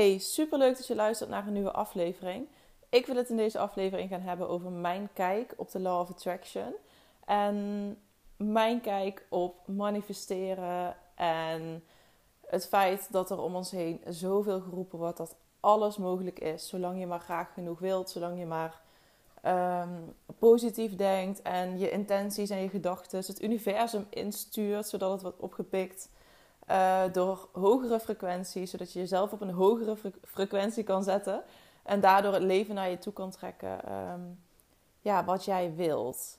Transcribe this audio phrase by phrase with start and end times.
[0.00, 2.46] Hey, superleuk dat je luistert naar een nieuwe aflevering.
[2.88, 6.10] Ik wil het in deze aflevering gaan hebben over mijn kijk op de Law of
[6.10, 6.74] Attraction.
[7.24, 7.96] En
[8.36, 11.84] mijn kijk op manifesteren en
[12.46, 16.98] het feit dat er om ons heen zoveel geroepen wordt dat alles mogelijk is, zolang
[16.98, 18.80] je maar graag genoeg wilt, zolang je maar
[19.42, 20.00] ehm,
[20.38, 26.08] positief denkt en je intenties en je gedachten het universum instuurt, zodat het wordt opgepikt
[26.70, 31.42] uh, door hogere frequenties, zodat je jezelf op een hogere frequentie kan zetten
[31.82, 34.20] en daardoor het leven naar je toe kan trekken ehm,
[35.00, 36.38] ja, wat jij wilt.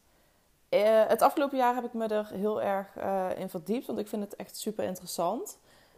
[0.70, 4.08] Uh, het afgelopen jaar heb ik me er heel erg uh, in verdiept, want ik
[4.08, 5.58] vind het echt super interessant.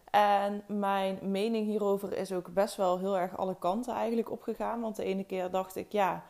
[0.09, 4.81] En mijn mening hierover is ook best wel heel erg alle kanten eigenlijk opgegaan.
[4.81, 6.23] Want de ene keer dacht ik, ja,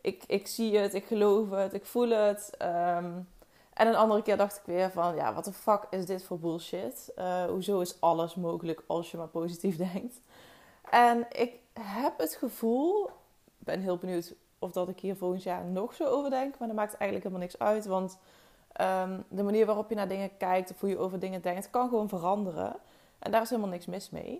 [0.00, 2.50] ik, ik zie het, ik geloof het, ik voel het.
[2.62, 3.28] Um,
[3.76, 6.38] en een andere keer dacht ik weer van, ja, wat de fuck is dit voor
[6.38, 7.12] bullshit?
[7.18, 10.20] Uh, hoezo is alles mogelijk als je maar positief denkt?
[10.90, 13.10] En ik heb het gevoel,
[13.58, 16.58] ben heel benieuwd of dat ik hier volgend jaar nog zo over denk.
[16.58, 17.86] Maar dat maakt eigenlijk helemaal niks uit.
[17.86, 18.18] Want
[18.80, 21.88] um, de manier waarop je naar dingen kijkt of hoe je over dingen denkt, kan
[21.88, 22.76] gewoon veranderen.
[23.18, 24.32] En daar is helemaal niks mis mee.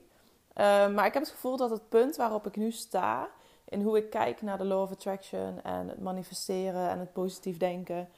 [0.54, 3.28] Um, maar ik heb het gevoel dat het punt waarop ik nu sta,
[3.68, 7.56] in hoe ik kijk naar de law of attraction en het manifesteren en het positief
[7.56, 8.08] denken,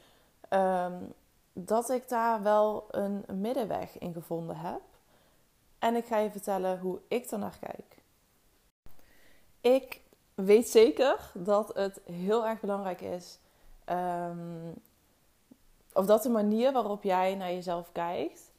[0.49, 1.13] um,
[1.53, 4.81] dat ik daar wel een middenweg in gevonden heb.
[5.79, 7.97] En ik ga je vertellen hoe ik er naar kijk.
[9.61, 10.01] Ik
[10.33, 13.39] weet zeker dat het heel erg belangrijk is.
[13.85, 14.73] Um,
[15.93, 18.51] of dat de manier waarop jij naar jezelf kijkt.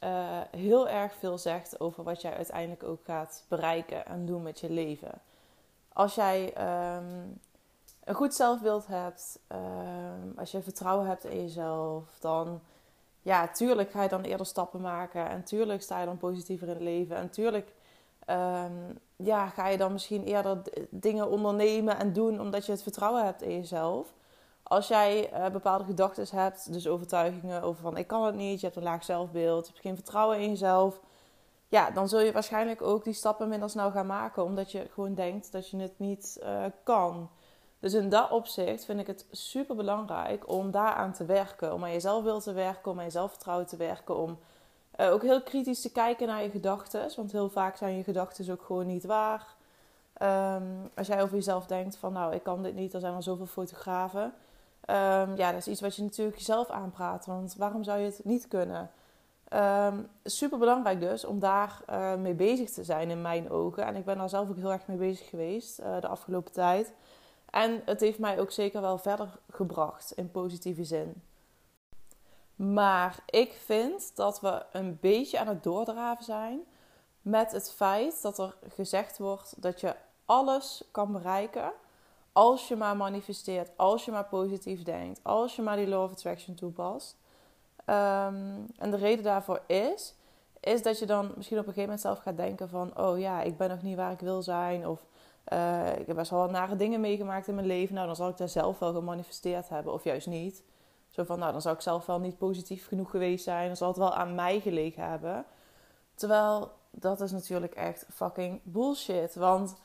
[0.00, 4.60] Uh, heel erg veel zegt over wat jij uiteindelijk ook gaat bereiken en doen met
[4.60, 5.20] je leven.
[5.92, 6.54] Als jij
[6.96, 7.40] um,
[8.06, 12.60] een goed zelfbeeld hebt, um, als je vertrouwen hebt in jezelf, dan
[13.22, 15.28] ja, tuurlijk ga je dan eerder stappen maken.
[15.28, 17.16] En tuurlijk sta je dan positiever in het leven.
[17.16, 17.72] En tuurlijk
[18.26, 23.24] um, ja, ga je dan misschien eerder dingen ondernemen en doen omdat je het vertrouwen
[23.24, 24.12] hebt in jezelf.
[24.62, 28.66] Als jij uh, bepaalde gedachten hebt, dus overtuigingen over van ik kan het niet, je
[28.66, 31.00] hebt een laag zelfbeeld, je hebt geen vertrouwen in jezelf.
[31.68, 35.14] Ja, dan zul je waarschijnlijk ook die stappen minder snel gaan maken, omdat je gewoon
[35.14, 37.30] denkt dat je het niet uh, kan.
[37.86, 41.74] Dus in dat opzicht vind ik het super belangrijk om daaraan te werken.
[41.74, 44.16] Om aan jezelf wil te werken, om aan je zelfvertrouwen te werken.
[44.16, 44.38] Om
[45.00, 47.10] uh, ook heel kritisch te kijken naar je gedachten.
[47.16, 49.46] Want heel vaak zijn je gedachten ook gewoon niet waar.
[50.22, 53.22] Um, als jij over jezelf denkt van nou, ik kan dit niet, er zijn al
[53.22, 54.22] zoveel fotografen.
[54.22, 57.26] Um, ja, dat is iets wat je natuurlijk jezelf aanpraat.
[57.26, 58.90] Want waarom zou je het niet kunnen?
[59.54, 63.84] Um, super belangrijk dus om daar uh, mee bezig te zijn in mijn ogen.
[63.84, 66.92] En ik ben daar zelf ook heel erg mee bezig geweest uh, de afgelopen tijd.
[67.50, 71.22] En het heeft mij ook zeker wel verder gebracht in positieve zin.
[72.56, 76.60] Maar ik vind dat we een beetje aan het doordraven zijn
[77.22, 81.72] met het feit dat er gezegd wordt dat je alles kan bereiken
[82.32, 86.10] als je maar manifesteert, als je maar positief denkt, als je maar die law of
[86.10, 87.16] attraction toepast.
[87.86, 90.14] Um, en de reden daarvoor is,
[90.60, 93.42] is dat je dan misschien op een gegeven moment zelf gaat denken van, oh ja,
[93.42, 95.06] ik ben nog niet waar ik wil zijn, of
[95.52, 97.94] uh, ik heb best wel wat nare dingen meegemaakt in mijn leven.
[97.94, 100.62] Nou, dan zal ik daar zelf wel gemanifesteerd hebben, of juist niet.
[101.08, 103.66] Zo van, nou, dan zou ik zelf wel niet positief genoeg geweest zijn.
[103.66, 105.44] Dan zal het wel aan mij gelegen hebben.
[106.14, 109.34] Terwijl, dat is natuurlijk echt fucking bullshit.
[109.34, 109.76] Want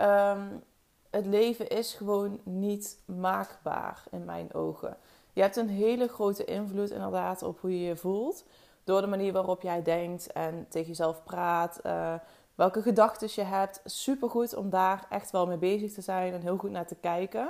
[0.00, 0.62] um,
[1.10, 4.96] het leven is gewoon niet maakbaar in mijn ogen.
[5.32, 8.44] Je hebt een hele grote invloed inderdaad op hoe je je voelt.
[8.84, 11.80] Door de manier waarop jij denkt en tegen jezelf praat.
[11.86, 12.14] Uh,
[12.54, 13.80] welke gedachten je hebt.
[13.84, 17.42] Supergoed om daar echt wel mee bezig te zijn en heel goed naar te kijken.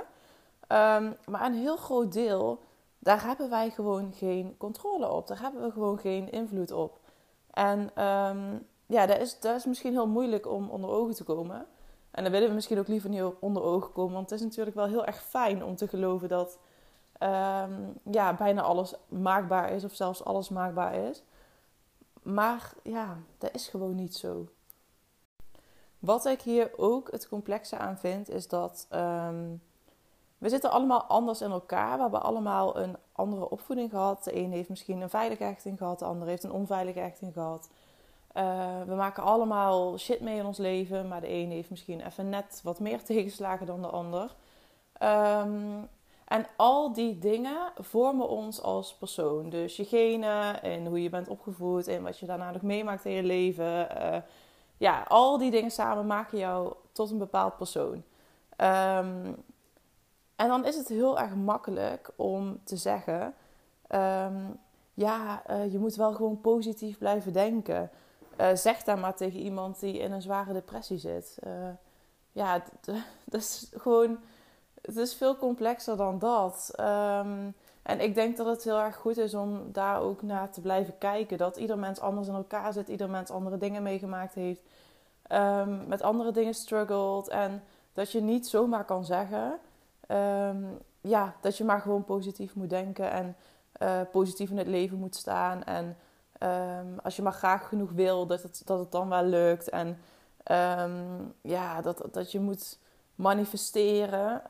[0.67, 2.59] Um, maar een heel groot deel,
[2.99, 5.27] daar hebben wij gewoon geen controle op.
[5.27, 6.99] Daar hebben we gewoon geen invloed op.
[7.51, 11.65] En um, ja, dat is, dat is misschien heel moeilijk om onder ogen te komen.
[12.11, 14.13] En dan willen we misschien ook liever niet onder ogen komen.
[14.13, 16.57] Want het is natuurlijk wel heel erg fijn om te geloven dat
[17.19, 19.83] um, ja, bijna alles maakbaar is.
[19.83, 21.23] Of zelfs alles maakbaar is.
[22.21, 24.47] Maar ja, dat is gewoon niet zo.
[26.05, 29.61] Wat ik hier ook het complexe aan vind, is dat um,
[30.37, 31.95] we zitten allemaal anders in elkaar.
[31.95, 34.23] We hebben allemaal een andere opvoeding gehad.
[34.23, 37.69] De een heeft misschien een veilige hechting gehad, de ander heeft een onveilige hechting gehad.
[38.33, 42.29] Uh, we maken allemaal shit mee in ons leven, maar de een heeft misschien even
[42.29, 44.35] net wat meer tegenslagen dan de ander.
[45.03, 45.89] Um,
[46.25, 49.49] en al die dingen vormen ons als persoon.
[49.49, 53.11] Dus je genen en hoe je bent opgevoed en wat je daarna nog meemaakt in
[53.11, 53.87] je leven.
[53.97, 54.17] Uh,
[54.77, 58.03] ja, al die dingen samen maken jou tot een bepaald persoon.
[58.57, 59.35] Um,
[60.35, 63.33] en dan is het heel erg makkelijk om te zeggen:
[63.89, 64.59] um,
[64.93, 67.89] ja, uh, je moet wel gewoon positief blijven denken.
[68.53, 71.37] zeg daar maar tegen iemand die in een zware depressie zit.
[72.31, 72.63] ja,
[73.25, 74.19] dat is gewoon.
[74.81, 76.71] Het is veel complexer dan dat.
[76.79, 80.61] Um, en ik denk dat het heel erg goed is om daar ook naar te
[80.61, 81.37] blijven kijken.
[81.37, 84.61] Dat ieder mens anders in elkaar zit, ieder mens andere dingen meegemaakt heeft,
[85.31, 87.27] um, met andere dingen struggelt.
[87.27, 89.59] En dat je niet zomaar kan zeggen,
[90.07, 93.35] um, ja, dat je maar gewoon positief moet denken en
[93.81, 95.63] uh, positief in het leven moet staan.
[95.63, 95.97] En
[96.39, 99.69] um, als je maar graag genoeg wil, dat het, dat het dan wel lukt.
[99.69, 99.97] En
[101.41, 102.79] ja, dat, dat je moet
[103.15, 104.41] manifesteren.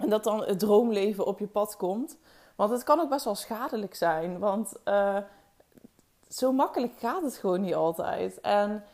[0.00, 2.18] En dat dan het droomleven op je pad komt.
[2.56, 4.38] Want het kan ook best wel schadelijk zijn.
[4.38, 5.16] Want uh,
[6.28, 8.40] zo makkelijk gaat het gewoon niet altijd.
[8.40, 8.84] En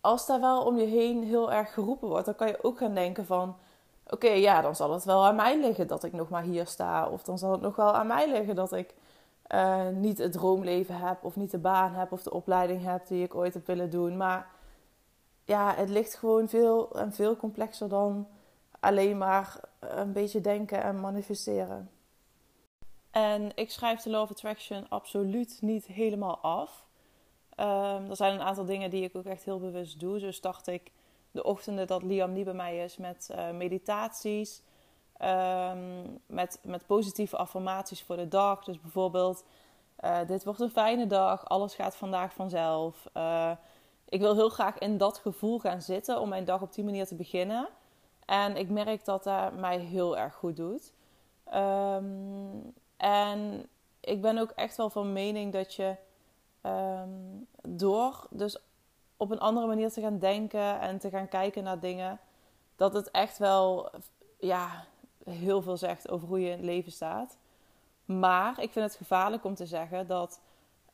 [0.00, 2.94] als daar wel om je heen heel erg geroepen wordt, dan kan je ook gaan
[2.94, 3.56] denken van...
[4.10, 7.08] Oké, ja, dan zal het wel aan mij liggen dat ik nog maar hier sta.
[7.08, 8.94] Of dan zal het nog wel aan mij liggen dat ik
[9.54, 11.24] uh, niet het droomleven heb.
[11.24, 14.16] Of niet de baan heb of de opleiding heb die ik ooit heb willen doen.
[14.16, 14.46] Maar
[15.44, 18.26] ja, het ligt gewoon veel en veel complexer dan
[18.80, 21.90] alleen maar een beetje denken en manifesteren.
[23.10, 26.84] En ik schrijf de Law of Attraction absoluut niet helemaal af.
[27.56, 30.18] Um, er zijn een aantal dingen die ik ook echt heel bewust doe.
[30.18, 30.92] Zo start ik
[31.30, 34.62] de ochtenden dat Liam niet bij mij is met uh, meditaties.
[35.22, 38.64] Um, met, met positieve affirmaties voor de dag.
[38.64, 39.44] Dus bijvoorbeeld,
[40.04, 41.48] uh, dit wordt een fijne dag.
[41.48, 43.08] Alles gaat vandaag vanzelf.
[43.16, 43.50] Uh,
[44.08, 47.06] ik wil heel graag in dat gevoel gaan zitten om mijn dag op die manier
[47.06, 47.68] te beginnen.
[48.26, 50.92] En ik merk dat dat mij heel erg goed doet.
[51.54, 53.68] Um, en
[54.00, 55.96] ik ben ook echt wel van mening dat je
[56.62, 58.58] um, door dus
[59.16, 62.18] op een andere manier te gaan denken en te gaan kijken naar dingen,
[62.76, 63.90] dat het echt wel
[64.38, 64.84] ja,
[65.24, 67.36] heel veel zegt over hoe je in het leven staat.
[68.04, 70.40] Maar ik vind het gevaarlijk om te zeggen dat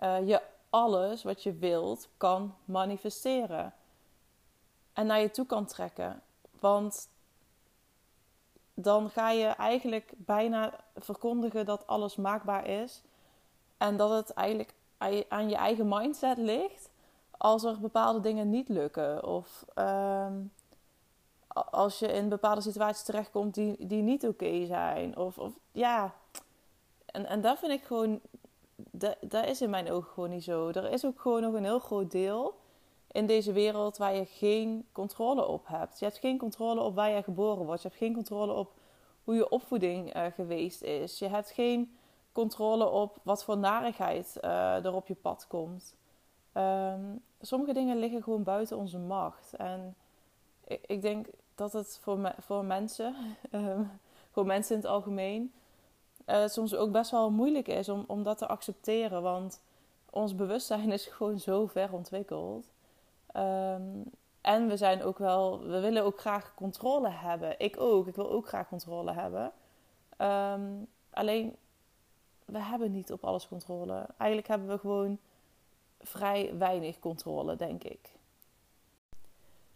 [0.01, 3.75] uh, je alles wat je wilt kan manifesteren.
[4.93, 6.23] En naar je toe kan trekken.
[6.61, 7.09] Want
[8.83, 13.03] dan ga je eigenlijk bijna verkondigen dat alles maakbaar is.
[13.77, 14.75] En dat het eigenlijk
[15.29, 16.91] aan je eigen mindset ligt
[17.31, 19.25] als er bepaalde dingen niet lukken.
[19.27, 20.35] Of ehm,
[21.71, 25.17] als je in bepaalde situaties terechtkomt die, die niet oké zijn.
[25.17, 26.15] Of, of ja.
[27.07, 28.21] En, en dat vind ik gewoon.
[28.91, 30.69] Dat, dat is in mijn ogen gewoon niet zo.
[30.69, 32.60] Er is ook gewoon nog een heel groot deel
[33.13, 35.99] in deze wereld waar je geen controle op hebt.
[35.99, 37.83] Je hebt geen controle op waar je geboren wordt.
[37.83, 38.73] Je hebt geen controle op
[39.25, 41.19] hoe je opvoeding uh, geweest is.
[41.19, 41.97] Je hebt geen
[42.33, 45.97] controle op wat voor narigheid uh, er op je pad komt.
[46.55, 49.55] Um, sommige dingen liggen gewoon buiten onze macht.
[49.55, 49.95] En
[50.65, 53.15] ik, ik denk dat het voor, voor mensen,
[53.51, 53.91] um,
[54.33, 55.53] voor mensen in het algemeen,
[56.27, 59.23] uh, soms ook best wel moeilijk is om, om dat te accepteren.
[59.23, 59.61] Want
[60.11, 62.67] ons bewustzijn is gewoon zo ver ontwikkeld.
[63.37, 64.05] Um,
[64.41, 67.59] en we zijn ook wel, we willen ook graag controle hebben.
[67.59, 69.53] Ik ook, ik wil ook graag controle hebben.
[70.19, 71.57] Um, alleen,
[72.45, 74.07] we hebben niet op alles controle.
[74.17, 75.19] Eigenlijk hebben we gewoon
[76.01, 78.19] vrij weinig controle, denk ik.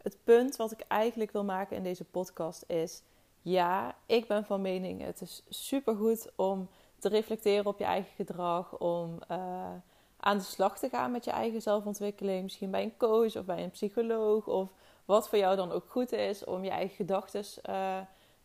[0.02, 3.02] Het punt wat ik eigenlijk wil maken in deze podcast is:
[3.42, 6.68] ja, ik ben van mening, het is supergoed om
[6.98, 9.18] te reflecteren op je eigen gedrag, om.
[9.30, 9.74] Uh,
[10.24, 12.42] aan de slag te gaan met je eigen zelfontwikkeling.
[12.42, 14.46] Misschien bij een coach of bij een psycholoog.
[14.46, 14.68] Of
[15.04, 17.98] wat voor jou dan ook goed is om je eigen gedachten uh,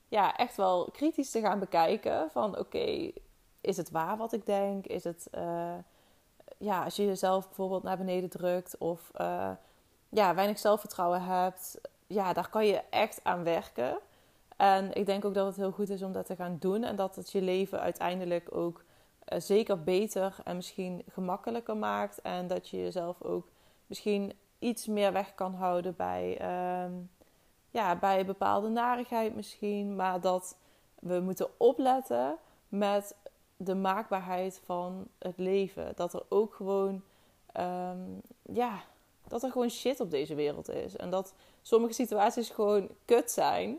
[0.08, 2.30] ja, echt wel kritisch te gaan bekijken.
[2.32, 3.12] Van oké,
[3.62, 4.86] is het waar wat ik denk?
[4.86, 5.74] Is het uh,
[6.58, 9.52] ja, als je jezelf bijvoorbeeld naar beneden drukt of uh,
[10.10, 11.80] ja, weinig zelfvertrouwen hebt.
[12.08, 13.98] Ja, daar kan je echt aan werken.
[14.58, 16.84] En ik denk ook dat het heel goed is om dat te gaan doen.
[16.84, 18.84] En dat het je leven uiteindelijk ook
[19.38, 22.22] zeker beter en misschien gemakkelijker maakt.
[22.22, 23.48] En dat je jezelf ook
[23.88, 26.96] misschien iets meer weg kan houden bij, uh,
[27.70, 29.96] ja, bij bepaalde narigheid misschien.
[29.96, 30.58] Maar dat
[31.00, 32.38] we moeten opletten
[32.70, 33.16] met
[33.58, 35.92] de maakbaarheid van het leven.
[35.96, 37.02] Dat er ook gewoon,
[37.60, 38.80] um, ja,
[39.28, 40.96] dat er gewoon shit op deze wereld is.
[40.96, 43.70] En dat sommige situaties gewoon kut zijn.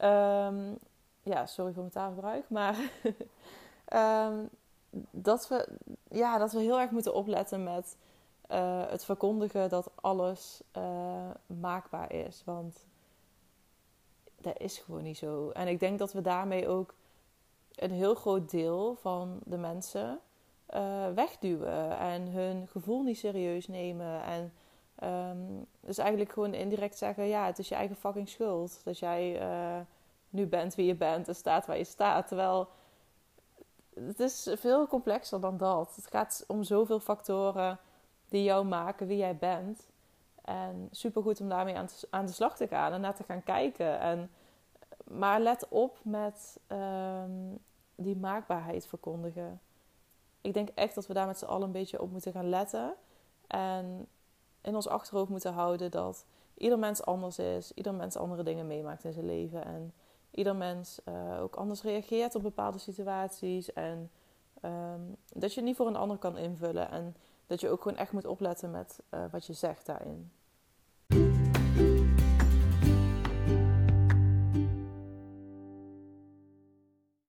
[0.00, 0.78] Um,
[1.22, 2.76] ja, sorry voor mijn taalgebruik, maar
[5.10, 5.68] dat, we,
[6.10, 7.96] ja, dat we heel erg moeten opletten met
[8.50, 12.42] uh, het verkondigen dat alles uh, maakbaar is.
[12.44, 12.86] Want
[14.40, 15.50] dat is gewoon niet zo.
[15.50, 16.94] En ik denk dat we daarmee ook
[17.74, 20.20] een heel groot deel van de mensen
[20.74, 24.22] uh, wegduwen en hun gevoel niet serieus nemen.
[24.22, 24.52] En
[25.28, 29.40] um, dus eigenlijk gewoon indirect zeggen: ja, het is je eigen fucking schuld dat jij
[30.30, 32.26] nu bent wie je bent en staat waar je staat.
[32.26, 32.68] Terwijl
[34.00, 35.96] het is veel complexer dan dat.
[35.96, 37.78] Het gaat om zoveel factoren
[38.28, 39.88] die jou maken wie jij bent.
[40.42, 44.00] En supergoed om daarmee aan, aan de slag te gaan en naar te gaan kijken.
[44.00, 44.30] En,
[45.04, 47.30] maar let op met ehm,
[47.94, 49.60] die maakbaarheid verkondigen.
[50.40, 52.94] Ik denk echt dat we daar met z'n allen een beetje op moeten gaan letten.
[53.46, 54.06] En
[54.60, 57.72] in ons achterhoofd moeten houden dat ieder mens anders is.
[57.74, 59.64] Ieder mens andere dingen meemaakt in zijn leven.
[59.64, 59.92] En
[60.36, 63.72] ieder mens uh, ook anders reageert op bepaalde situaties.
[63.72, 64.10] En
[64.64, 66.90] um, dat je niet voor een ander kan invullen.
[66.90, 67.16] En
[67.46, 70.30] dat je ook gewoon echt moet opletten met uh, wat je zegt daarin.